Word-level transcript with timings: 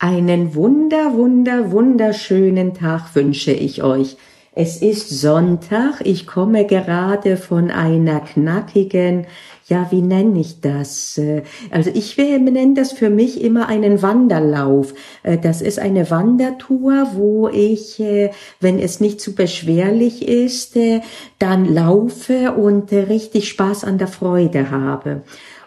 Einen 0.00 0.54
wunder, 0.54 1.14
wunder, 1.14 1.72
wunderschönen 1.72 2.72
Tag 2.72 3.16
wünsche 3.16 3.50
ich 3.50 3.82
euch. 3.82 4.16
Es 4.54 4.80
ist 4.80 5.10
Sonntag, 5.10 6.00
ich 6.04 6.24
komme 6.24 6.66
gerade 6.66 7.36
von 7.36 7.72
einer 7.72 8.20
knackigen, 8.20 9.26
ja, 9.66 9.88
wie 9.90 10.00
nenne 10.00 10.38
ich 10.38 10.60
das? 10.60 11.20
Also 11.72 11.90
ich 11.92 12.16
nenne 12.16 12.74
das 12.74 12.92
für 12.92 13.10
mich 13.10 13.42
immer 13.42 13.68
einen 13.68 14.00
Wanderlauf. 14.00 14.94
Das 15.42 15.62
ist 15.62 15.80
eine 15.80 16.10
Wandertour, 16.12 17.08
wo 17.14 17.48
ich, 17.48 18.00
wenn 18.60 18.78
es 18.78 19.00
nicht 19.00 19.20
zu 19.20 19.34
beschwerlich 19.34 20.26
ist, 20.26 20.78
dann 21.40 21.74
laufe 21.74 22.52
und 22.52 22.92
richtig 22.92 23.48
Spaß 23.48 23.82
an 23.82 23.98
der 23.98 24.08
Freude 24.08 24.70
habe. 24.70 25.22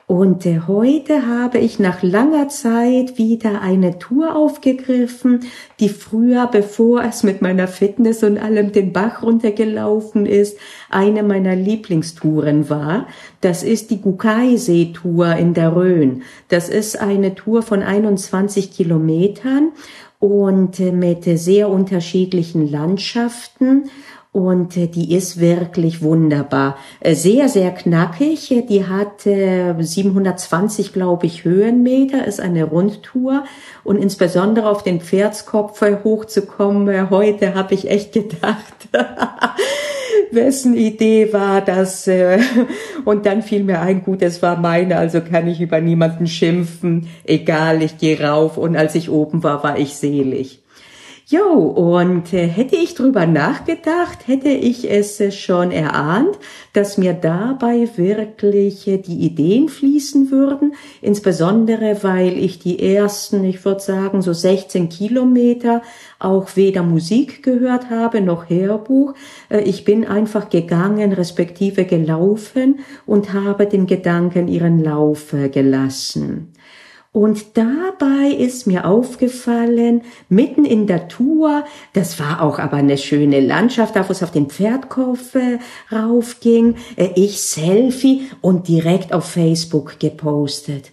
Und 0.07 0.45
äh, 0.45 0.61
heute 0.67 1.25
habe 1.27 1.57
ich 1.59 1.79
nach 1.79 2.03
langer 2.03 2.49
Zeit 2.49 3.17
wieder 3.17 3.61
eine 3.61 3.97
Tour 3.97 4.35
aufgegriffen, 4.35 5.41
die 5.79 5.89
früher, 5.89 6.47
bevor 6.47 7.03
es 7.03 7.23
mit 7.23 7.41
meiner 7.41 7.67
Fitness 7.67 8.23
und 8.23 8.37
allem 8.37 8.71
den 8.71 8.91
Bach 8.91 9.23
runtergelaufen 9.23 10.25
ist, 10.25 10.57
eine 10.89 11.23
meiner 11.23 11.55
Lieblingstouren 11.55 12.69
war. 12.69 13.07
Das 13.39 13.63
ist 13.63 13.89
die 13.91 14.01
Gukai-See-Tour 14.01 15.35
in 15.35 15.53
der 15.53 15.75
Rhön. 15.75 16.23
Das 16.49 16.67
ist 16.67 16.99
eine 16.99 17.35
Tour 17.35 17.61
von 17.61 17.81
21 17.81 18.71
Kilometern 18.71 19.71
und 20.19 20.79
äh, 20.79 20.91
mit 20.91 21.23
sehr 21.23 21.69
unterschiedlichen 21.69 22.69
Landschaften 22.69 23.89
und 24.31 24.77
äh, 24.77 24.87
die 24.87 25.13
ist 25.13 25.41
wirklich 25.41 26.01
wunderbar. 26.01 26.77
Äh, 27.01 27.15
sehr, 27.15 27.49
sehr 27.49 27.71
knackig. 27.71 28.63
Die 28.69 28.85
hat 28.87 29.21
720, 29.23 30.93
glaube 30.93 31.25
ich, 31.25 31.43
Höhenmeter, 31.43 32.25
ist 32.25 32.39
eine 32.39 32.63
Rundtour. 32.63 33.43
Und 33.83 33.97
insbesondere 33.97 34.69
auf 34.69 34.83
den 34.83 35.01
Pferdskopf 35.01 35.81
hochzukommen, 35.81 36.87
äh, 36.87 37.07
heute 37.09 37.55
habe 37.55 37.73
ich 37.73 37.89
echt 37.89 38.13
gedacht, 38.13 38.73
wessen 40.31 40.75
Idee 40.75 41.33
war 41.33 41.59
das? 41.59 42.09
Und 43.03 43.25
dann 43.25 43.41
fiel 43.41 43.65
mir 43.65 43.81
ein, 43.81 44.01
gut, 44.01 44.21
es 44.21 44.41
war 44.41 44.55
meine, 44.55 44.95
also 44.95 45.19
kann 45.19 45.47
ich 45.49 45.59
über 45.59 45.81
niemanden 45.81 46.25
schimpfen. 46.25 47.09
Egal, 47.25 47.83
ich 47.83 47.97
gehe 47.97 48.21
rauf. 48.21 48.57
Und 48.57 48.77
als 48.77 48.95
ich 48.95 49.09
oben 49.09 49.43
war, 49.43 49.61
war 49.61 49.77
ich 49.77 49.97
selig. 49.97 50.61
Jo, 51.27 51.53
und 51.53 52.33
äh, 52.33 52.47
hätte 52.47 52.75
ich 52.75 52.95
drüber 52.95 53.25
nachgedacht, 53.25 54.27
hätte 54.27 54.49
ich 54.49 54.89
es 54.89 55.19
äh, 55.19 55.31
schon 55.31 55.71
erahnt, 55.71 56.37
dass 56.73 56.97
mir 56.97 57.13
dabei 57.13 57.87
wirklich 57.95 58.87
äh, 58.87 58.97
die 58.97 59.19
Ideen 59.19 59.69
fließen 59.69 60.31
würden, 60.31 60.73
insbesondere 61.01 62.03
weil 62.03 62.37
ich 62.37 62.59
die 62.59 62.81
ersten, 62.95 63.43
ich 63.43 63.63
würde 63.63 63.81
sagen, 63.81 64.21
so 64.21 64.33
16 64.33 64.89
Kilometer 64.89 65.83
auch 66.19 66.55
weder 66.55 66.83
Musik 66.83 67.43
gehört 67.43 67.89
habe 67.89 68.21
noch 68.21 68.49
Hörbuch. 68.49 69.13
Äh, 69.49 69.61
ich 69.61 69.85
bin 69.85 70.05
einfach 70.05 70.49
gegangen, 70.49 71.13
respektive 71.13 71.85
gelaufen 71.85 72.79
und 73.05 73.31
habe 73.31 73.67
den 73.67 73.85
Gedanken 73.85 74.47
ihren 74.47 74.83
Lauf 74.83 75.33
äh, 75.33 75.49
gelassen. 75.49 76.51
Und 77.13 77.57
dabei 77.57 78.29
ist 78.37 78.67
mir 78.67 78.85
aufgefallen, 78.85 80.03
mitten 80.29 80.63
in 80.63 80.87
der 80.87 81.09
Tour, 81.09 81.65
das 81.91 82.21
war 82.21 82.41
auch 82.41 82.57
aber 82.57 82.77
eine 82.77 82.97
schöne 82.97 83.41
Landschaft, 83.41 83.97
da 83.97 84.07
wo 84.07 84.13
es 84.13 84.23
auf 84.23 84.31
den 84.31 84.49
Pferdkopf 84.49 85.35
äh, 85.35 85.59
raufging, 85.91 86.75
äh, 86.95 87.09
ich 87.15 87.41
Selfie 87.41 88.29
und 88.39 88.69
direkt 88.69 89.11
auf 89.11 89.25
Facebook 89.25 89.99
gepostet. 89.99 90.91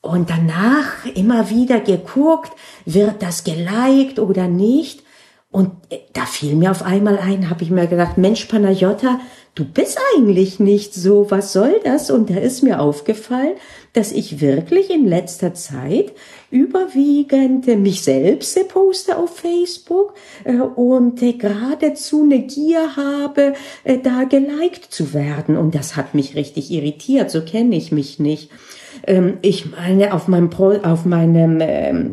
Und 0.00 0.30
danach 0.30 1.04
immer 1.14 1.50
wieder 1.50 1.80
geguckt, 1.80 2.52
wird 2.86 3.22
das 3.22 3.44
geliked 3.44 4.18
oder 4.18 4.48
nicht. 4.48 5.02
Und 5.50 5.72
äh, 5.90 5.98
da 6.14 6.24
fiel 6.24 6.54
mir 6.54 6.70
auf 6.70 6.82
einmal 6.82 7.18
ein, 7.18 7.50
habe 7.50 7.64
ich 7.64 7.70
mir 7.70 7.86
gedacht, 7.86 8.16
Mensch, 8.16 8.46
Panayota, 8.46 9.20
du 9.54 9.64
bist 9.64 9.98
eigentlich 10.16 10.60
nicht 10.60 10.94
so, 10.94 11.30
was 11.30 11.52
soll 11.52 11.80
das? 11.84 12.10
Und 12.10 12.30
da 12.30 12.36
ist 12.36 12.62
mir 12.62 12.80
aufgefallen, 12.80 13.54
dass 13.92 14.12
ich 14.12 14.40
wirklich 14.40 14.90
in 14.90 15.06
letzter 15.06 15.54
Zeit 15.54 16.12
überwiegend 16.50 17.66
mich 17.66 18.02
selbst 18.02 18.56
poste 18.68 19.16
auf 19.16 19.36
Facebook 19.36 20.14
äh, 20.44 20.58
und 20.58 21.20
äh, 21.22 21.32
geradezu 21.32 22.22
eine 22.22 22.40
Gier 22.40 22.96
habe, 22.96 23.54
äh, 23.82 23.98
da 23.98 24.24
geliked 24.24 24.92
zu 24.92 25.12
werden. 25.12 25.56
Und 25.56 25.74
das 25.74 25.96
hat 25.96 26.14
mich 26.14 26.36
richtig 26.36 26.70
irritiert, 26.70 27.30
so 27.30 27.42
kenne 27.42 27.76
ich 27.76 27.90
mich 27.90 28.18
nicht. 28.20 28.50
Ähm, 29.06 29.38
ich 29.42 29.70
meine, 29.70 30.14
auf 30.14 30.28
meinem, 30.28 30.50
Pro, 30.50 30.72
auf 30.82 31.04
meinem, 31.04 31.58
ähm, 31.60 32.12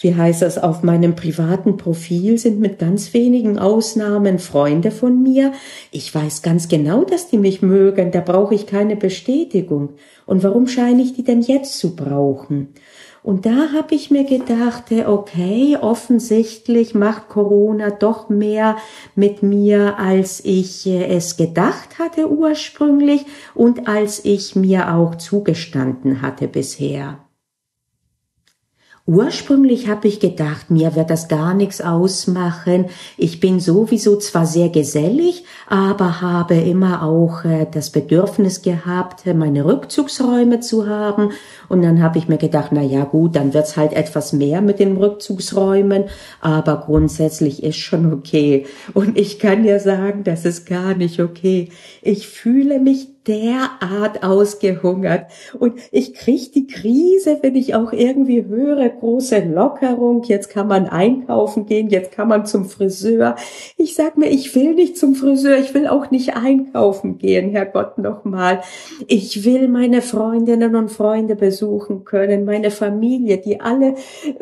wie 0.00 0.14
heißt 0.14 0.42
das, 0.42 0.58
auf 0.58 0.82
meinem 0.82 1.14
privaten 1.14 1.76
Profil 1.76 2.38
sind 2.38 2.60
mit 2.60 2.78
ganz 2.78 3.14
wenigen 3.14 3.58
Ausnahmen 3.58 4.38
Freunde 4.38 4.90
von 4.90 5.22
mir. 5.22 5.52
Ich 5.90 6.14
weiß 6.14 6.42
ganz 6.42 6.68
genau, 6.68 7.04
dass 7.04 7.28
die 7.28 7.38
mich 7.38 7.62
mögen. 7.62 8.10
Da 8.10 8.20
brauche 8.20 8.54
ich 8.54 8.66
keine 8.66 8.96
Bestätigung. 8.96 9.90
Und 10.26 10.42
warum 10.42 10.66
scheine 10.66 11.02
ich 11.02 11.14
die 11.14 11.24
denn 11.24 11.42
jetzt 11.42 11.78
zu 11.78 11.96
brauchen? 11.96 12.68
Und 13.22 13.46
da 13.46 13.72
habe 13.72 13.94
ich 13.94 14.10
mir 14.10 14.24
gedacht, 14.24 14.90
okay, 14.90 15.76
offensichtlich 15.80 16.94
macht 16.94 17.28
Corona 17.28 17.90
doch 17.90 18.28
mehr 18.28 18.76
mit 19.14 19.44
mir, 19.44 19.98
als 19.98 20.44
ich 20.44 20.86
äh, 20.86 21.06
es 21.06 21.36
gedacht 21.36 22.00
hatte 22.00 22.28
ursprünglich 22.28 23.24
und 23.54 23.86
als 23.86 24.24
ich 24.24 24.56
mir 24.56 24.94
auch 24.94 25.14
zugestanden 25.14 26.20
hatte 26.20 26.48
bisher. 26.48 27.18
Ursprünglich 29.04 29.88
habe 29.88 30.06
ich 30.06 30.20
gedacht, 30.20 30.70
mir 30.70 30.94
wird 30.94 31.10
das 31.10 31.26
gar 31.26 31.54
nichts 31.54 31.80
ausmachen. 31.80 32.86
Ich 33.16 33.40
bin 33.40 33.58
sowieso 33.58 34.16
zwar 34.16 34.46
sehr 34.46 34.68
gesellig, 34.68 35.44
aber 35.66 36.20
habe 36.20 36.54
immer 36.54 37.02
auch 37.02 37.44
äh, 37.44 37.66
das 37.68 37.90
Bedürfnis 37.90 38.62
gehabt, 38.62 39.26
meine 39.26 39.64
Rückzugsräume 39.64 40.60
zu 40.60 40.88
haben. 40.88 41.32
Und 41.68 41.82
dann 41.82 42.00
habe 42.00 42.18
ich 42.18 42.28
mir 42.28 42.38
gedacht, 42.38 42.70
na 42.70 42.82
ja, 42.82 43.02
gut, 43.02 43.34
dann 43.34 43.54
wird's 43.54 43.76
halt 43.76 43.92
etwas 43.92 44.32
mehr 44.32 44.60
mit 44.60 44.78
den 44.78 44.96
Rückzugsräumen, 44.96 46.04
aber 46.40 46.76
grundsätzlich 46.86 47.64
ist 47.64 47.78
schon 47.78 48.12
okay. 48.12 48.66
Und 48.94 49.18
ich 49.18 49.40
kann 49.40 49.64
ja 49.64 49.80
sagen, 49.80 50.22
das 50.22 50.44
ist 50.44 50.64
gar 50.64 50.94
nicht 50.94 51.18
okay. 51.18 51.70
Ich 52.02 52.28
fühle 52.28 52.78
mich 52.78 53.08
derart 53.26 54.24
ausgehungert. 54.24 55.26
Und 55.58 55.74
ich 55.92 56.14
krieg 56.14 56.52
die 56.52 56.66
Krise, 56.66 57.38
wenn 57.42 57.54
ich 57.54 57.74
auch 57.74 57.92
irgendwie 57.92 58.44
höre, 58.44 58.88
große 58.88 59.40
Lockerung, 59.44 60.24
jetzt 60.24 60.50
kann 60.50 60.66
man 60.66 60.86
einkaufen 60.88 61.66
gehen, 61.66 61.88
jetzt 61.88 62.12
kann 62.12 62.28
man 62.28 62.46
zum 62.46 62.64
Friseur. 62.64 63.36
Ich 63.76 63.94
sag 63.94 64.16
mir, 64.16 64.28
ich 64.28 64.54
will 64.54 64.74
nicht 64.74 64.98
zum 64.98 65.14
Friseur, 65.14 65.58
ich 65.58 65.72
will 65.74 65.86
auch 65.86 66.10
nicht 66.10 66.36
einkaufen 66.36 67.18
gehen, 67.18 67.50
Herrgott 67.50 67.98
nochmal. 67.98 68.62
Ich 69.06 69.44
will 69.44 69.68
meine 69.68 70.02
Freundinnen 70.02 70.74
und 70.74 70.90
Freunde 70.90 71.36
besuchen 71.36 72.04
können, 72.04 72.44
meine 72.44 72.70
Familie, 72.70 73.38
die 73.38 73.60
alle, 73.60 73.94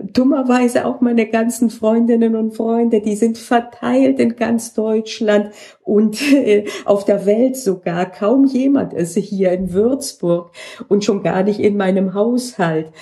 dummerweise 0.03 0.87
auch 0.87 1.01
meine 1.01 1.27
ganzen 1.27 1.69
Freundinnen 1.69 2.35
und 2.35 2.53
Freunde, 2.57 3.01
die 3.03 3.17
sind 3.17 3.37
verteilt 3.37 4.19
in 4.21 4.37
ganz 4.37 4.73
Deutschland 4.73 5.51
und 5.91 6.23
äh, 6.33 6.67
auf 6.85 7.05
der 7.05 7.27
Welt 7.27 7.57
sogar. 7.57 8.07
Kaum 8.07 8.45
jemand 8.45 8.93
ist 8.93 9.17
hier 9.17 9.51
in 9.51 9.73
Würzburg 9.73 10.53
und 10.89 11.05
schon 11.05 11.25
gar 11.25 11.43
nicht 11.43 11.59
in 11.59 11.77
meinem 11.77 12.15
Haushalt. 12.15 12.93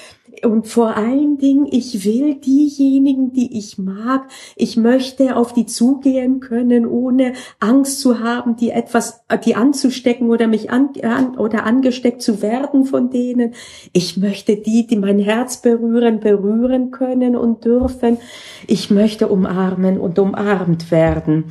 Und 0.42 0.68
vor 0.68 0.96
allen 0.96 1.36
Dingen, 1.36 1.66
ich 1.70 2.04
will 2.04 2.36
diejenigen, 2.36 3.32
die 3.32 3.58
ich 3.58 3.76
mag, 3.76 4.28
ich 4.56 4.76
möchte 4.76 5.36
auf 5.36 5.52
die 5.52 5.66
zugehen 5.66 6.40
können, 6.40 6.86
ohne 6.86 7.32
Angst 7.60 8.00
zu 8.00 8.20
haben, 8.20 8.56
die 8.56 8.70
etwas, 8.70 9.24
die 9.44 9.56
anzustecken 9.56 10.30
oder 10.30 10.46
mich 10.46 10.70
an, 10.70 10.90
an, 11.02 11.36
oder 11.36 11.64
angesteckt 11.64 12.22
zu 12.22 12.40
werden 12.40 12.84
von 12.84 13.10
denen. 13.10 13.54
Ich 13.92 14.16
möchte 14.16 14.56
die, 14.56 14.86
die 14.86 14.96
mein 14.96 15.18
Herz 15.18 15.60
berühren, 15.60 16.20
berühren 16.20 16.90
können 16.90 17.36
und 17.36 17.64
dürfen. 17.64 18.18
Ich 18.66 18.90
möchte 18.90 19.28
umarmen 19.28 19.98
und 19.98 20.18
umarmt 20.18 20.90
werden. 20.90 21.46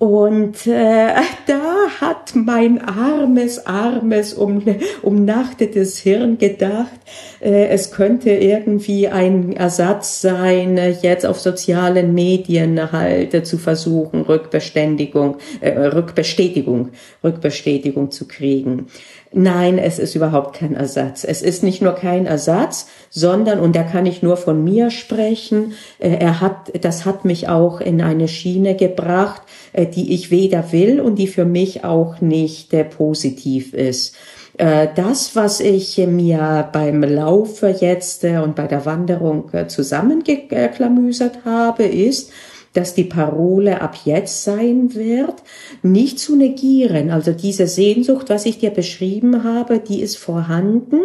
Und 0.00 0.66
äh, 0.66 1.12
da 1.46 1.90
hat 2.00 2.34
mein 2.34 2.80
armes, 2.80 3.66
armes, 3.66 4.32
um, 4.32 4.64
umnachtetes 5.02 5.98
Hirn 5.98 6.38
gedacht, 6.38 6.98
äh, 7.42 7.66
es 7.66 7.90
könnte 7.90 8.30
irgendwie 8.30 9.08
ein 9.08 9.52
Ersatz 9.52 10.22
sein, 10.22 10.80
jetzt 11.02 11.26
auf 11.26 11.38
sozialen 11.38 12.14
Medien 12.14 12.92
halt 12.92 13.34
äh, 13.34 13.42
zu 13.42 13.58
versuchen, 13.58 14.22
Rückbeständigung, 14.22 15.36
äh, 15.60 15.78
Rückbestätigung, 15.78 16.92
Rückbestätigung 17.22 18.10
zu 18.10 18.26
kriegen. 18.26 18.86
Nein, 19.32 19.78
es 19.78 20.00
ist 20.00 20.16
überhaupt 20.16 20.56
kein 20.56 20.74
Ersatz. 20.74 21.22
Es 21.22 21.40
ist 21.40 21.62
nicht 21.62 21.80
nur 21.80 21.92
kein 21.92 22.26
Ersatz, 22.26 22.88
sondern, 23.10 23.60
und 23.60 23.76
da 23.76 23.84
kann 23.84 24.04
ich 24.04 24.22
nur 24.22 24.36
von 24.36 24.64
mir 24.64 24.90
sprechen, 24.90 25.74
äh, 26.00 26.16
er 26.16 26.40
hat, 26.40 26.72
das 26.80 27.04
hat 27.04 27.24
mich 27.24 27.48
auch 27.48 27.80
in 27.80 28.02
eine 28.02 28.26
Schiene 28.26 28.74
gebracht, 28.74 29.42
äh, 29.72 29.86
die 29.86 30.14
ich 30.14 30.32
weder 30.32 30.72
will 30.72 31.00
und 31.00 31.16
die 31.16 31.28
für 31.28 31.44
mich 31.44 31.84
auch 31.84 32.20
nicht 32.20 32.74
äh, 32.74 32.84
positiv 32.84 33.72
ist. 33.72 34.16
Das, 34.58 35.36
was 35.36 35.60
ich 35.60 35.96
mir 35.96 36.68
beim 36.70 37.02
Laufe 37.02 37.68
jetzt 37.68 38.24
und 38.24 38.56
bei 38.56 38.66
der 38.66 38.84
Wanderung 38.84 39.50
zusammengeklamüsert 39.68 41.46
habe, 41.46 41.84
ist, 41.84 42.30
dass 42.72 42.94
die 42.94 43.04
Parole 43.04 43.80
ab 43.80 43.96
jetzt 44.04 44.44
sein 44.44 44.94
wird, 44.94 45.34
nicht 45.82 46.20
zu 46.20 46.36
negieren. 46.36 47.10
Also 47.10 47.32
diese 47.32 47.66
Sehnsucht, 47.66 48.30
was 48.30 48.46
ich 48.46 48.58
dir 48.58 48.70
beschrieben 48.70 49.42
habe, 49.42 49.80
die 49.80 50.00
ist 50.00 50.16
vorhanden, 50.16 51.00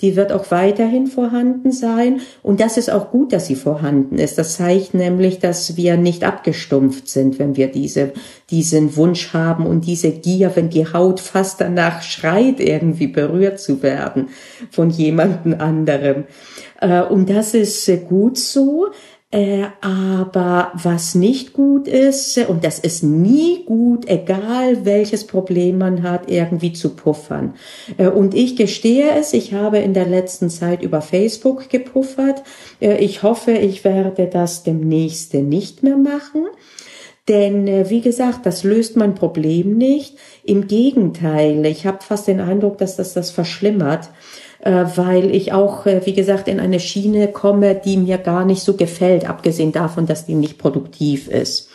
die 0.00 0.16
wird 0.16 0.32
auch 0.32 0.50
weiterhin 0.50 1.06
vorhanden 1.06 1.72
sein 1.72 2.20
und 2.42 2.60
das 2.60 2.78
ist 2.78 2.90
auch 2.90 3.10
gut, 3.10 3.32
dass 3.34 3.46
sie 3.46 3.54
vorhanden 3.54 4.18
ist. 4.18 4.38
Das 4.38 4.56
zeigt 4.56 4.94
nämlich, 4.94 5.38
dass 5.38 5.76
wir 5.76 5.98
nicht 5.98 6.24
abgestumpft 6.24 7.08
sind, 7.08 7.38
wenn 7.38 7.56
wir 7.56 7.66
diese, 7.66 8.12
diesen 8.50 8.96
Wunsch 8.96 9.34
haben 9.34 9.66
und 9.66 9.86
diese 9.86 10.10
Gier, 10.12 10.52
wenn 10.54 10.70
die 10.70 10.90
Haut 10.90 11.20
fast 11.20 11.60
danach 11.60 12.02
schreit, 12.02 12.60
irgendwie 12.60 13.08
berührt 13.08 13.60
zu 13.60 13.82
werden 13.82 14.28
von 14.70 14.88
jemandem 14.88 15.60
anderem. 15.60 16.24
Äh, 16.80 17.02
und 17.02 17.28
das 17.28 17.54
ist 17.54 17.90
gut 18.08 18.38
so. 18.38 18.88
Äh, 19.32 19.66
aber 19.80 20.72
was 20.74 21.14
nicht 21.14 21.52
gut 21.52 21.86
ist, 21.86 22.36
und 22.48 22.64
das 22.64 22.80
ist 22.80 23.04
nie 23.04 23.64
gut, 23.64 24.08
egal 24.08 24.84
welches 24.84 25.24
Problem 25.24 25.78
man 25.78 26.02
hat, 26.02 26.28
irgendwie 26.28 26.72
zu 26.72 26.96
puffern. 26.96 27.54
Äh, 27.96 28.08
und 28.08 28.34
ich 28.34 28.56
gestehe 28.56 29.12
es, 29.12 29.32
ich 29.32 29.54
habe 29.54 29.78
in 29.78 29.94
der 29.94 30.06
letzten 30.06 30.50
Zeit 30.50 30.82
über 30.82 31.00
Facebook 31.00 31.68
gepuffert. 31.68 32.42
Äh, 32.80 32.96
ich 32.96 33.22
hoffe, 33.22 33.52
ich 33.52 33.84
werde 33.84 34.26
das 34.26 34.64
demnächst 34.64 35.32
nicht 35.34 35.84
mehr 35.84 35.96
machen. 35.96 36.46
Denn 37.28 37.68
äh, 37.68 37.88
wie 37.88 38.00
gesagt, 38.00 38.46
das 38.46 38.64
löst 38.64 38.96
mein 38.96 39.14
Problem 39.14 39.78
nicht. 39.78 40.16
Im 40.42 40.66
Gegenteil, 40.66 41.64
ich 41.66 41.86
habe 41.86 41.98
fast 42.02 42.26
den 42.26 42.40
Eindruck, 42.40 42.78
dass 42.78 42.96
das 42.96 43.14
das 43.14 43.30
verschlimmert 43.30 44.10
weil 44.94 45.34
ich 45.34 45.52
auch, 45.52 45.86
äh, 45.86 46.04
wie 46.04 46.12
gesagt, 46.12 46.48
in 46.48 46.60
eine 46.60 46.80
Schiene 46.80 47.28
komme, 47.28 47.74
die 47.74 47.96
mir 47.96 48.18
gar 48.18 48.44
nicht 48.44 48.62
so 48.62 48.74
gefällt, 48.74 49.28
abgesehen 49.28 49.72
davon, 49.72 50.06
dass 50.06 50.26
die 50.26 50.34
nicht 50.34 50.58
produktiv 50.58 51.28
ist. 51.28 51.70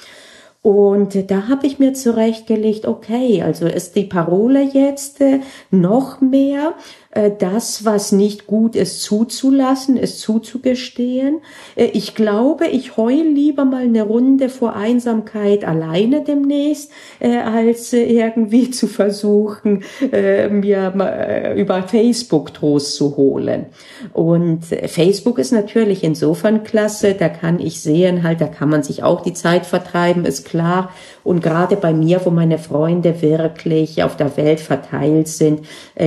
Und 0.62 1.30
da 1.30 1.48
habe 1.48 1.68
ich 1.68 1.78
mir 1.78 1.94
zurechtgelegt, 1.94 2.88
okay, 2.88 3.44
also 3.44 3.68
ist 3.68 3.96
die 3.96 4.06
Parole 4.06 4.64
jetzt 4.64 5.22
äh, 5.22 5.42
noch 5.70 6.22
mehr 6.22 6.74
äh, 7.05 7.05
das, 7.40 7.86
was 7.86 8.12
nicht 8.12 8.46
gut 8.46 8.76
ist, 8.76 9.02
zuzulassen, 9.02 9.96
es 9.96 10.20
zuzugestehen. 10.20 11.40
Äh, 11.78 11.86
ich 11.86 12.14
glaube, 12.14 12.68
ich 12.68 12.98
heul 12.98 13.22
lieber 13.22 13.64
mal 13.64 13.84
eine 13.84 14.04
Runde 14.04 14.50
vor 14.50 14.76
Einsamkeit 14.76 15.64
alleine 15.64 16.24
demnächst, 16.26 16.92
äh, 17.20 17.38
als 17.38 17.94
irgendwie 17.94 18.70
zu 18.76 18.88
versuchen, 18.88 19.84
mir 20.02 21.54
über 21.56 21.84
Facebook 21.84 22.54
Trost 22.54 22.96
zu 22.96 23.16
holen. 23.16 23.68
Und 24.14 24.66
Facebook 24.66 25.40
ist 25.40 25.52
natürlich 25.52 26.04
insofern 26.04 26.64
klasse, 26.64 27.14
da 27.14 27.30
kann 27.30 27.60
ich 27.60 27.82
sehen, 27.82 28.24
halt, 28.24 28.42
da 28.42 28.48
kann 28.48 28.70
man 28.70 28.84
sich 28.84 29.04
auch 29.04 29.22
die 29.22 29.34
Zeit 29.34 29.66
vertreiben, 29.66 30.26
ist 30.26 30.46
klar. 30.46 30.92
Und 31.24 31.42
gerade 31.42 31.76
bei 31.76 31.94
mir, 31.94 32.22
wo 32.24 32.30
meine 32.30 32.58
Freunde 32.58 33.22
wirklich 33.22 34.04
auf 34.04 34.16
der 34.18 34.38
Welt 34.38 34.60
verteilt 34.60 35.28
sind, 35.28 35.62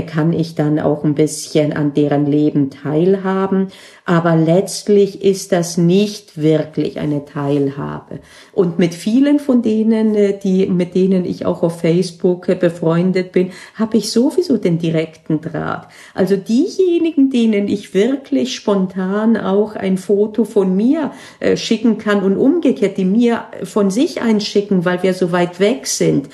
kann 0.06 0.32
ich 0.32 0.54
dann 0.54 0.78
auch 0.78 0.97
auch 0.98 1.04
ein 1.04 1.14
bisschen 1.14 1.72
an 1.72 1.94
deren 1.94 2.26
Leben 2.26 2.70
teilhaben 2.70 3.68
aber 4.08 4.36
letztlich 4.36 5.22
ist 5.22 5.52
das 5.52 5.76
nicht 5.76 6.40
wirklich 6.40 6.98
eine 6.98 7.26
Teilhabe. 7.26 8.20
Und 8.54 8.78
mit 8.78 8.94
vielen 8.94 9.38
von 9.38 9.60
denen, 9.60 10.14
äh, 10.14 10.38
die, 10.38 10.66
mit 10.66 10.94
denen 10.94 11.26
ich 11.26 11.44
auch 11.44 11.62
auf 11.62 11.82
Facebook 11.82 12.48
äh, 12.48 12.54
befreundet 12.54 13.32
bin, 13.32 13.50
habe 13.74 13.98
ich 13.98 14.10
sowieso 14.10 14.56
den 14.56 14.78
direkten 14.78 15.42
Draht. 15.42 15.88
Also 16.14 16.36
diejenigen, 16.36 17.28
denen 17.28 17.68
ich 17.68 17.92
wirklich 17.92 18.54
spontan 18.54 19.36
auch 19.36 19.76
ein 19.76 19.98
Foto 19.98 20.46
von 20.46 20.74
mir 20.74 21.10
äh, 21.40 21.58
schicken 21.58 21.98
kann 21.98 22.22
und 22.22 22.38
umgekehrt, 22.38 22.96
die 22.96 23.04
mir 23.04 23.44
von 23.64 23.90
sich 23.90 24.22
einschicken, 24.22 24.86
weil 24.86 25.02
wir 25.02 25.12
so 25.12 25.32
weit 25.32 25.60
weg 25.60 25.86
sind, 25.86 26.30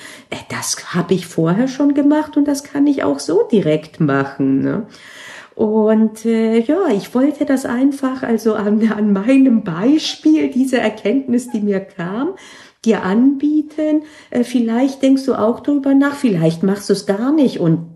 das 0.47 0.93
habe 0.93 1.13
ich 1.13 1.27
vorher 1.27 1.67
schon 1.67 1.93
gemacht 1.93 2.37
und 2.37 2.47
das 2.47 2.63
kann 2.63 2.87
ich 2.87 3.03
auch 3.03 3.19
so 3.19 3.43
direkt 3.51 3.99
machen. 3.99 4.54
Ne? 4.61 4.87
Und 5.55 6.25
äh, 6.25 6.59
ja, 6.59 6.87
ich 6.89 7.15
wollte 7.15 7.45
das 7.45 7.65
einfach, 7.65 8.23
also 8.23 8.55
an, 8.55 8.91
an 8.91 9.13
meinem 9.13 9.63
Beispiel, 9.63 10.49
diese 10.49 10.79
Erkenntnis, 10.79 11.49
die 11.49 11.61
mir 11.61 11.79
kam, 11.79 12.35
dir 12.83 13.03
anbieten. 13.03 14.03
Äh, 14.29 14.43
vielleicht 14.43 15.01
denkst 15.01 15.25
du 15.25 15.33
auch 15.33 15.61
drüber 15.61 15.93
nach, 15.93 16.15
vielleicht 16.15 16.61
machst 16.63 16.89
du 16.89 16.93
es 16.93 17.05
gar 17.05 17.31
nicht 17.31 17.59
und 17.59 17.94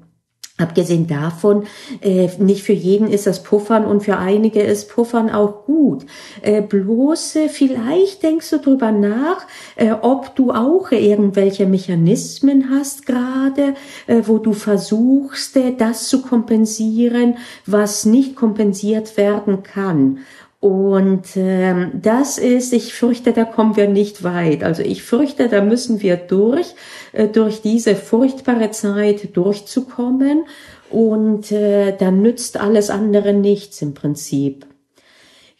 Abgesehen 0.60 1.08
davon, 1.08 1.64
äh, 2.02 2.28
nicht 2.38 2.64
für 2.64 2.74
jeden 2.74 3.08
ist 3.08 3.26
das 3.26 3.44
Puffern 3.44 3.86
und 3.86 4.04
für 4.04 4.18
einige 4.18 4.62
ist 4.62 4.90
Puffern 4.90 5.30
auch 5.30 5.64
gut. 5.66 6.06
Äh, 6.42 6.62
bloß 6.62 7.38
äh, 7.38 7.48
vielleicht 7.48 8.24
denkst 8.24 8.50
du 8.50 8.58
drüber 8.60 8.92
nach, 8.92 9.48
äh, 9.78 9.94
ob 9.94 10.36
du 10.36 10.52
auch 10.52 10.92
irgendwelche 10.92 11.66
Mechanismen 11.66 12.72
hast 12.72 13.06
gerade, 13.06 13.76
äh, 14.08 14.24
wo 14.26 14.38
du 14.38 14.52
versuchst, 14.52 15.56
äh, 15.56 15.74
das 15.78 16.10
zu 16.10 16.22
kompensieren, 16.22 17.38
was 17.66 18.04
nicht 18.06 18.36
kompensiert 18.36 19.16
werden 19.16 19.64
kann. 19.64 20.20
Und 20.62 21.38
ähm, 21.38 21.92
das 22.02 22.38
ist, 22.38 22.74
ich 22.74 22.94
fürchte, 22.94 23.32
da 23.32 23.46
kommen 23.46 23.78
wir 23.78 23.88
nicht 23.88 24.24
weit. 24.24 24.64
Also 24.64 24.82
ich 24.82 25.04
fürchte, 25.04 25.48
da 25.48 25.62
müssen 25.62 26.02
wir 26.02 26.18
durch, 26.18 26.76
äh, 27.14 27.28
durch 27.30 27.62
diese 27.62 27.96
furchtbare 27.96 28.70
Zeit 28.72 29.38
durchzukommen. 29.38 30.44
Und 30.90 31.52
äh, 31.52 31.96
dann 31.96 32.22
nützt 32.22 32.60
alles 32.60 32.90
andere 32.90 33.32
nichts 33.34 33.82
im 33.82 33.94
Prinzip. 33.94 34.66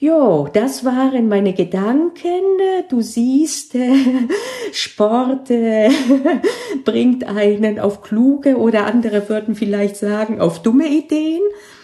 Jo, 0.02 0.48
das 0.52 0.84
waren 0.84 1.28
meine 1.28 1.54
Gedanken. 1.54 2.42
Du 2.90 3.02
siehst, 3.02 3.76
äh, 3.76 4.06
Sport 4.74 5.50
äh, 5.50 5.90
bringt 6.84 7.26
einen 7.26 7.80
auf 7.80 8.02
kluge 8.02 8.58
oder 8.58 8.86
andere 8.86 9.30
würden 9.30 9.56
vielleicht 9.56 9.96
sagen 9.96 10.42
auf 10.42 10.62
dumme 10.62 10.88
Ideen. 10.88 11.42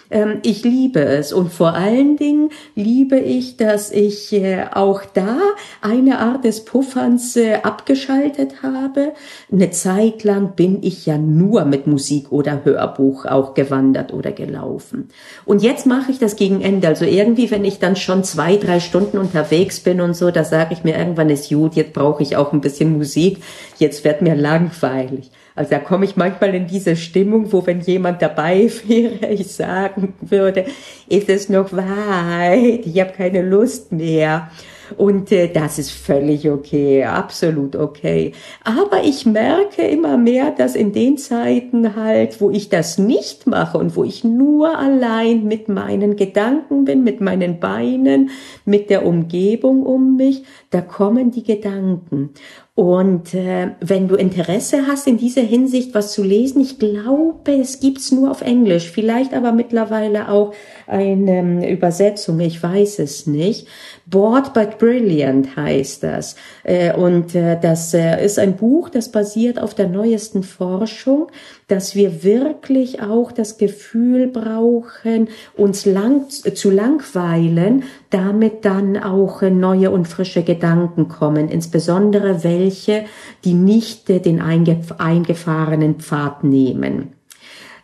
Ähm, 0.10 0.40
ich 0.44 0.64
liebe 0.64 1.00
es 1.00 1.34
und 1.34 1.52
vor 1.52 1.74
allen 1.74 2.18
Dingen 2.18 2.50
liebe 2.76 3.20
ich, 3.20 3.58
dass 3.58 3.92
ich 3.92 4.34
äh, 4.34 4.66
auch 4.72 5.04
da 5.06 5.38
eine 5.82 6.20
Art 6.20 6.44
des 6.46 6.66
Pufferns 6.66 7.36
äh, 7.36 7.56
abgeschaltet 7.64 8.64
habe. 8.64 9.14
Eine 9.52 9.72
Zeit 9.72 10.24
lang 10.24 10.56
bin 10.56 10.84
ich 10.84 11.06
ja 11.06 11.18
nur 11.18 11.66
mit 11.66 11.88
Musik 11.88 12.32
oder 12.32 12.64
Hörbuch 12.64 13.26
auch 13.26 13.54
gewandert 13.54 14.14
oder 14.14 14.32
gelaufen. 14.32 15.10
Und 15.46 15.64
jetzt 15.64 15.86
mache 15.86 16.12
ich 16.12 16.20
das 16.20 16.36
gegen 16.36 16.62
Ende. 16.62 16.88
Also 16.88 17.06
irgendwie, 17.06 17.50
wenn 17.52 17.66
ich 17.66 17.80
dann 17.80 17.96
schon 17.96 18.24
zwei, 18.24 18.58
drei 18.58 18.80
Stunden 18.80 19.18
unterwegs 19.18 19.80
bin 19.80 20.02
und 20.02 20.16
so, 20.16 20.32
da 20.32 20.44
sage 20.44 20.74
ich 20.74 20.84
mir 20.84 20.98
irgendwann 20.98 21.30
ist 21.30 21.50
gut, 21.50 21.76
jetzt 21.76 21.94
brauche 21.94 22.24
ich 22.24 22.38
auch 22.38 22.54
ein 22.54 22.62
bisschen 22.62 22.98
Musik. 22.98 23.42
Jetzt 23.78 24.04
wird 24.04 24.22
mir 24.22 24.36
langweilig. 24.36 25.32
Also 25.56 25.72
da 25.72 25.80
komme 25.80 26.04
ich 26.04 26.18
manchmal 26.18 26.54
in 26.54 26.68
diese 26.68 26.98
Stimmung, 26.98 27.54
wo 27.54 27.66
wenn 27.66 27.80
jemand 27.80 28.22
dabei 28.22 28.70
wäre, 28.88 29.28
ich 29.32 29.48
sagen 29.96 30.14
würde, 30.22 30.66
ist 31.08 31.30
es 31.30 31.50
noch 31.50 31.72
weit, 31.74 32.86
ich 32.86 33.00
habe 33.00 33.12
keine 33.12 33.42
Lust 33.42 33.92
mehr. 33.92 34.50
Und 34.98 35.32
äh, 35.32 35.48
das 35.48 35.80
ist 35.80 35.90
völlig 35.90 36.48
okay, 36.48 37.04
absolut 37.06 37.76
okay. 37.76 38.34
Aber 38.64 39.04
ich 39.04 39.26
merke 39.26 39.82
immer 39.82 40.16
mehr, 40.16 40.52
dass 40.52 40.76
in 40.76 40.94
den 40.94 41.18
Zeiten 41.18 41.96
halt, 41.96 42.40
wo 42.40 42.52
ich 42.52 42.70
das 42.70 43.00
nicht 43.00 43.48
mache 43.48 43.80
und 43.80 43.96
wo 43.96 44.04
ich 44.04 44.24
nur 44.24 44.78
allein 44.78 45.46
mit 45.46 45.70
meinen 45.70 46.16
Gedanken 46.16 46.86
bin, 46.86 47.04
mit 47.04 47.20
meinen 47.20 47.60
Beinen, 47.60 48.30
mit 48.64 48.92
der 48.92 49.08
Umgebung 49.08 49.82
um 49.82 50.18
mich, 50.18 50.44
da 50.70 50.82
kommen 50.82 51.32
die 51.32 51.44
Gedanken. 51.44 52.30
Und 52.76 53.34
äh, 53.34 53.72
wenn 53.80 54.10
du 54.10 54.16
Interesse 54.16 54.86
hast, 54.86 55.08
in 55.08 55.18
dieser 55.18 55.42
Hinsicht 55.42 55.94
was 55.96 56.12
zu 56.12 56.24
lesen, 56.24 56.60
ich 56.60 56.78
glaube, 56.78 57.54
es 57.54 57.80
gibt's 57.80 58.12
nur 58.12 58.30
auf 58.30 58.42
Englisch, 58.42 58.92
vielleicht 58.92 59.34
aber 59.34 59.54
mittlerweile 59.54 60.28
auch 60.28 60.54
eine 60.88 61.40
ähm, 61.40 61.64
Übersetzung, 61.64 62.40
ich 62.40 62.62
weiß 62.62 63.00
es 63.00 63.28
nicht. 63.28 63.68
Bored 64.06 64.54
but 64.54 64.78
Brilliant 64.78 65.56
heißt 65.56 66.04
das. 66.04 66.36
Äh, 66.64 66.94
und 66.94 67.34
äh, 67.34 67.60
das 67.60 67.94
äh, 67.94 68.24
ist 68.24 68.38
ein 68.38 68.56
Buch, 68.56 68.90
das 68.90 69.12
basiert 69.12 69.60
auf 69.60 69.74
der 69.74 69.88
neuesten 69.88 70.44
Forschung, 70.44 71.28
dass 71.68 71.96
wir 71.96 72.24
wirklich 72.24 73.02
auch 73.02 73.32
das 73.32 73.58
Gefühl 73.58 74.28
brauchen, 74.28 75.30
uns 75.58 75.86
lang, 75.86 76.30
zu 76.30 76.70
langweilen, 76.70 77.84
damit 78.12 78.64
dann 78.66 78.98
auch 78.98 79.42
neue 79.42 79.90
und 79.90 80.08
frische 80.08 80.44
Gedanken 80.44 81.08
kommen, 81.08 81.50
insbesondere 81.50 82.44
welche, 82.44 83.06
die 83.44 83.54
nicht 83.54 84.08
den 84.08 84.42
eingefahrenen 84.42 85.96
Pfad 85.96 86.44
nehmen. 86.44 87.15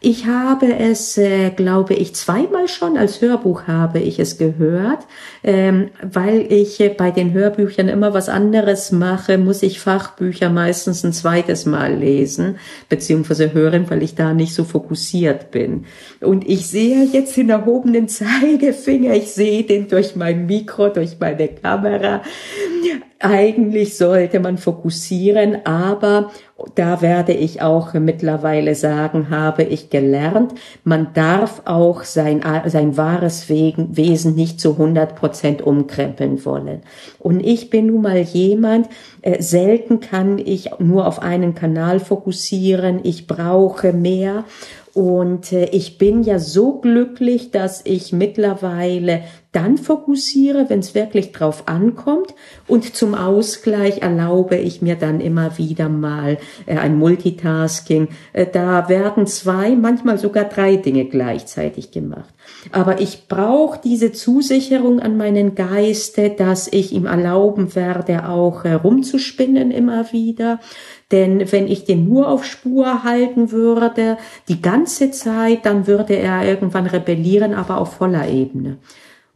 Ich 0.04 0.26
habe 0.26 0.80
es, 0.80 1.16
äh, 1.20 1.52
glaube 1.52 1.94
ich, 1.94 2.16
zweimal 2.16 2.68
schon 2.68 2.98
als 2.98 3.22
Hörbuch 3.22 3.68
habe 3.68 4.00
ich 4.00 4.18
es 4.18 4.40
gehört. 4.40 5.06
Ähm, 5.44 5.90
weil 6.02 6.52
ich 6.52 6.80
äh, 6.80 6.90
bei 6.90 7.12
den 7.12 7.34
Hörbüchern 7.34 7.88
immer 7.88 8.12
was 8.12 8.28
anderes 8.28 8.92
mache, 8.92 9.38
muss 9.38 9.62
ich 9.62 9.80
Fachbücher 9.80 10.50
meistens 10.50 11.04
ein 11.04 11.14
zweites 11.14 11.68
Mal 11.68 11.94
lesen, 11.94 12.58
beziehungsweise 12.90 13.54
hören, 13.54 13.92
weil 13.92 14.02
ich 14.02 14.16
da 14.16 14.34
nicht 14.34 14.56
so 14.56 14.64
fokussiert 14.64 15.52
bin. 15.52 15.86
Und 16.20 16.50
ich 16.50 16.66
sehe 16.66 17.04
jetzt 17.04 17.38
den 17.38 17.52
erhobenen 17.52 18.08
Zeigefinger, 18.08 19.14
ich 19.14 19.32
sehe 19.32 19.62
den 19.62 19.88
durch 19.88 20.16
mein 20.16 20.48
Mikro, 20.48 20.90
durch 20.90 21.18
meine 21.20 21.48
Kamera. 21.48 22.24
Eigentlich 23.20 23.98
sollte 23.98 24.40
man 24.40 24.58
fokussieren, 24.58 25.64
aber 25.64 26.32
da 26.76 27.02
werde 27.02 27.34
ich 27.34 27.62
auch 27.62 27.94
mittlerweile 27.94 28.76
sagen, 28.76 29.30
habe 29.30 29.64
ich 29.64 29.90
gelernt, 29.90 30.54
man 30.84 31.14
darf 31.14 31.62
auch 31.66 32.04
sein, 32.04 32.42
sein 32.66 32.98
wahres 32.98 33.50
Wesen 33.50 34.36
nicht 34.36 34.60
zu 34.60 34.72
100 34.72 35.16
Prozent 35.16 35.62
umkrempeln 35.62 36.44
wollen. 36.46 36.82
Und 37.20 37.40
ich 37.40 37.70
bin 37.70 37.88
nun 37.88 38.02
mal 38.02 38.20
jemand, 38.20 38.88
äh, 39.22 39.42
selten 39.42 40.00
kann 40.00 40.38
ich 40.38 40.72
nur 40.80 41.08
auf 41.08 41.22
einen 41.22 41.56
Kanal 41.56 42.00
fokussieren, 42.00 43.00
ich 43.04 43.28
brauche 43.28 43.94
mehr. 43.94 44.46
Und 44.94 45.54
äh, 45.54 45.66
ich 45.66 45.98
bin 45.98 46.24
ja 46.24 46.40
so 46.40 46.80
glücklich, 46.80 47.52
dass 47.52 47.82
ich 47.86 48.12
mittlerweile 48.12 49.22
dann 49.52 49.78
fokussiere, 49.78 50.70
wenn 50.70 50.80
es 50.80 50.96
wirklich 50.96 51.34
drauf 51.34 51.64
ankommt. 51.68 52.34
Und 52.68 52.96
zum 52.96 53.16
Ausgleich 53.16 54.02
erlaube 54.02 54.56
ich 54.56 54.82
mir 54.82 54.96
dann 54.96 55.20
immer 55.20 55.58
wieder 55.58 55.90
mal 55.90 56.38
äh, 56.66 56.78
ein 56.78 56.98
Multitasking. 56.98 58.08
Äh, 58.32 58.46
da 58.52 58.88
werden 58.88 59.28
zwei, 59.28 59.76
manchmal 59.76 60.18
sogar 60.18 60.46
drei 60.46 60.78
Dinge 60.78 61.06
gleichzeitig 61.06 61.92
gemacht. 61.92 62.34
Aber 62.72 63.02
ich 63.02 63.28
brauche 63.28 63.80
diese 63.84 64.14
Zusicherung 64.14 65.00
an 65.02 65.18
meinen 65.18 65.54
Geiste, 65.56 66.30
dass 66.30 66.70
ich 66.72 66.94
ihm 66.94 67.06
erlauben 67.06 67.76
werde, 67.76 68.30
auch 68.30 68.64
herumzuspinnen 68.64 69.72
immer 69.72 70.14
wieder. 70.14 70.60
Denn 71.12 71.52
wenn 71.52 71.68
ich 71.68 71.84
den 71.84 72.08
nur 72.08 72.30
auf 72.30 72.46
Spur 72.46 73.04
halten 73.04 73.52
würde, 73.52 74.18
die 74.48 74.62
ganze 74.62 75.12
Zeit, 75.12 75.66
dann 75.66 75.88
würde 75.88 76.16
er 76.16 76.46
irgendwann 76.46 76.88
rebellieren, 76.88 77.54
aber 77.54 77.78
auf 77.78 77.96
voller 77.96 78.30
Ebene. 78.30 78.78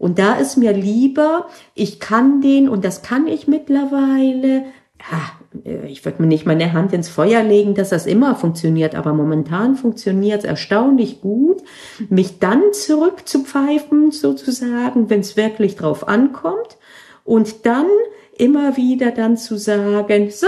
Und 0.05 0.19
da 0.19 0.35
ist 0.35 0.55
mir 0.55 0.71
lieber, 0.71 1.47
ich 1.73 1.99
kann 1.99 2.39
den, 2.39 2.69
und 2.69 2.85
das 2.85 3.01
kann 3.01 3.25
ich 3.25 3.47
mittlerweile, 3.47 4.65
ja, 4.99 5.81
ich 5.87 6.05
würde 6.05 6.21
mir 6.21 6.27
nicht 6.27 6.45
meine 6.45 6.73
Hand 6.73 6.93
ins 6.93 7.09
Feuer 7.09 7.41
legen, 7.41 7.73
dass 7.73 7.89
das 7.89 8.05
immer 8.05 8.35
funktioniert, 8.35 8.93
aber 8.93 9.13
momentan 9.13 9.75
funktioniert 9.75 10.41
es 10.41 10.45
erstaunlich 10.45 11.21
gut, 11.21 11.63
mich 12.07 12.37
dann 12.37 12.61
zurückzupfeifen, 12.71 14.11
sozusagen, 14.11 15.09
wenn 15.09 15.21
es 15.21 15.37
wirklich 15.37 15.75
drauf 15.75 16.07
ankommt, 16.07 16.77
und 17.23 17.65
dann 17.65 17.87
immer 18.37 18.77
wieder 18.77 19.09
dann 19.09 19.37
zu 19.37 19.57
sagen, 19.57 20.29
so, 20.29 20.45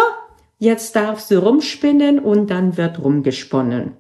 jetzt 0.59 0.95
darfst 0.95 1.31
du 1.31 1.39
rumspinnen 1.39 2.19
und 2.19 2.51
dann 2.51 2.77
wird 2.77 3.03
rumgesponnen. 3.03 3.93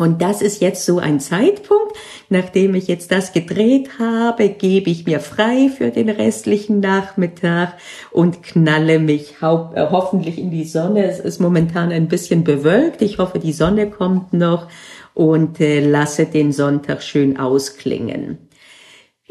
Und 0.00 0.22
das 0.22 0.40
ist 0.40 0.62
jetzt 0.62 0.86
so 0.86 0.98
ein 0.98 1.20
Zeitpunkt, 1.20 1.94
nachdem 2.30 2.74
ich 2.74 2.88
jetzt 2.88 3.12
das 3.12 3.34
gedreht 3.34 3.98
habe, 3.98 4.48
gebe 4.48 4.88
ich 4.88 5.04
mir 5.04 5.20
frei 5.20 5.68
für 5.68 5.90
den 5.90 6.08
restlichen 6.08 6.80
Nachmittag 6.80 7.74
und 8.10 8.42
knalle 8.42 8.98
mich 8.98 9.34
äh, 9.42 9.46
hoffentlich 9.46 10.38
in 10.38 10.50
die 10.50 10.64
Sonne. 10.64 11.04
Es 11.04 11.20
ist 11.20 11.38
momentan 11.38 11.92
ein 11.92 12.08
bisschen 12.08 12.44
bewölkt. 12.44 13.02
Ich 13.02 13.18
hoffe, 13.18 13.40
die 13.40 13.52
Sonne 13.52 13.90
kommt 13.90 14.32
noch 14.32 14.68
und 15.12 15.60
äh, 15.60 15.86
lasse 15.86 16.24
den 16.24 16.52
Sonntag 16.52 17.02
schön 17.02 17.36
ausklingen. 17.38 18.49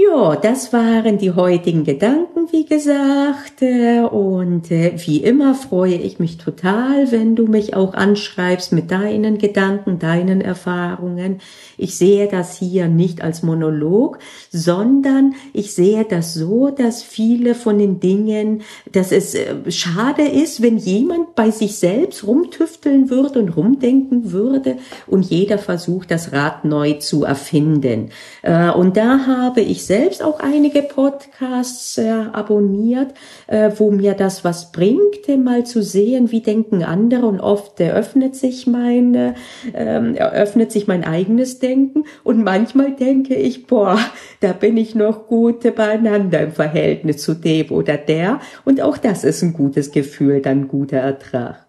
Ja, 0.02 0.38
das 0.38 0.72
waren 0.72 1.18
die 1.18 1.32
heutigen 1.34 1.84
Gedanken, 1.84 2.48
wie 2.52 2.64
gesagt. 2.64 3.62
Äh, 3.62 4.00
und 4.00 4.72
äh, 4.72 4.94
wie 4.96 5.18
immer 5.18 5.56
freue 5.56 5.96
ich 5.96 6.20
mich 6.20 6.38
total, 6.38 7.12
wenn 7.12 7.36
du 7.36 7.48
mich 7.48 7.74
auch 7.74 7.94
anschreibst 7.94 8.72
mit 8.72 8.92
deinen 8.92 9.40
Gedanken, 9.40 10.00
deinen 10.00 10.40
Erfahrungen. 10.40 11.42
Ich 11.78 11.98
sehe 11.98 12.30
das 12.30 12.58
hier 12.58 12.88
nicht 12.88 13.22
als 13.22 13.44
Monolog, 13.44 14.20
sondern 14.50 15.36
ich 15.52 15.74
sehe 15.74 16.06
das 16.06 16.34
so, 16.34 16.70
dass 16.70 17.04
viele 17.04 17.54
von 17.54 17.78
den 17.78 18.00
Dingen, 18.00 18.62
dass 18.94 19.12
es 19.12 19.36
äh, 19.36 19.70
schade 19.70 20.22
ist, 20.24 20.62
wenn 20.62 20.78
jemand 20.78 21.36
bei 21.36 21.52
sich 21.52 21.76
selbst 21.76 22.26
rumtüfteln 22.26 23.10
würde 23.10 23.40
und 23.40 23.50
rumdenken 23.50 24.32
würde 24.32 24.78
und 25.08 25.26
jeder 25.26 25.58
versucht, 25.58 26.10
das 26.10 26.32
Rad 26.32 26.64
neu 26.64 26.94
zu 26.94 27.26
erfinden. 27.26 28.12
Und 28.44 28.96
da 28.96 29.26
habe 29.26 29.62
ich 29.62 29.89
selbst 29.90 30.22
auch 30.22 30.40
einige 30.40 30.84
Podcasts 30.84 31.98
äh, 31.98 32.12
abonniert, 32.32 33.16
äh, 33.48 33.72
wo 33.76 33.90
mir 33.90 34.14
das 34.14 34.44
was 34.44 34.72
bringt, 34.72 35.28
mal 35.44 35.66
zu 35.66 35.82
sehen, 35.82 36.32
wie 36.32 36.42
denken 36.42 36.84
andere. 36.84 37.26
Und 37.26 37.40
oft 37.40 37.80
eröffnet 37.80 38.36
sich 38.36 38.68
meine, 38.68 39.34
ähm, 39.74 40.14
eröffnet 40.14 40.72
sich 40.72 40.86
mein 40.86 41.04
eigenes 41.04 41.58
Denken. 41.58 42.04
Und 42.24 42.44
manchmal 42.44 42.92
denke 42.92 43.34
ich, 43.34 43.66
boah, 43.66 43.98
da 44.42 44.54
bin 44.54 44.78
ich 44.78 44.94
noch 44.94 45.26
gut 45.26 45.76
beieinander 45.76 46.42
im 46.42 46.52
Verhältnis 46.52 47.24
zu 47.24 47.34
dem 47.34 47.72
oder 47.72 47.98
der. 47.98 48.42
Und 48.66 48.82
auch 48.82 48.98
das 49.00 49.24
ist 49.24 49.42
ein 49.42 49.54
gutes 49.54 49.90
Gefühl, 49.90 50.40
dann 50.40 50.68
guter 50.68 50.98
Ertrag. 50.98 51.66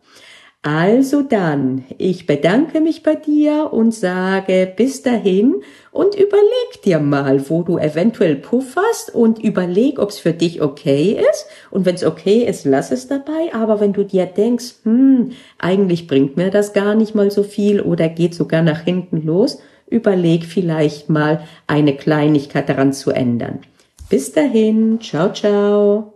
Also 0.62 1.22
dann, 1.22 1.84
ich 1.96 2.26
bedanke 2.26 2.82
mich 2.82 3.02
bei 3.02 3.14
dir 3.14 3.72
und 3.72 3.94
sage 3.94 4.70
bis 4.76 5.00
dahin 5.00 5.62
und 5.90 6.14
überleg 6.14 6.82
dir 6.84 6.98
mal, 6.98 7.48
wo 7.48 7.62
du 7.62 7.78
eventuell 7.78 8.36
pufferst 8.36 9.14
und 9.14 9.38
überleg, 9.38 9.98
ob 9.98 10.10
es 10.10 10.18
für 10.18 10.34
dich 10.34 10.60
okay 10.60 11.18
ist. 11.30 11.46
Und 11.70 11.86
wenn 11.86 11.94
es 11.94 12.04
okay 12.04 12.44
ist, 12.44 12.66
lass 12.66 12.90
es 12.90 13.08
dabei. 13.08 13.54
Aber 13.54 13.80
wenn 13.80 13.94
du 13.94 14.04
dir 14.04 14.26
denkst, 14.26 14.74
hm, 14.82 15.30
eigentlich 15.58 16.06
bringt 16.06 16.36
mir 16.36 16.50
das 16.50 16.74
gar 16.74 16.94
nicht 16.94 17.14
mal 17.14 17.30
so 17.30 17.42
viel 17.42 17.80
oder 17.80 18.10
geht 18.10 18.34
sogar 18.34 18.60
nach 18.60 18.80
hinten 18.82 19.24
los, 19.24 19.62
überleg 19.86 20.44
vielleicht 20.44 21.08
mal 21.08 21.42
eine 21.68 21.96
Kleinigkeit 21.96 22.68
daran 22.68 22.92
zu 22.92 23.12
ändern. 23.12 23.60
Bis 24.10 24.32
dahin, 24.32 25.00
ciao, 25.00 25.32
ciao. 25.32 26.09